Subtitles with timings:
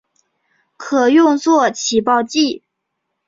[0.77, 2.63] 可用作起爆剂。